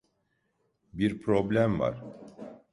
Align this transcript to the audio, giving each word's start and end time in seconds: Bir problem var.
Bir 0.93 1.21
problem 1.21 1.79
var. 1.79 2.03